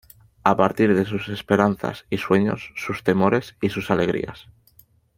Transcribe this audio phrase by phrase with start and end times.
[0.43, 4.47] A partir de sus esperanzas y sueños, sus temores y sus alegrías.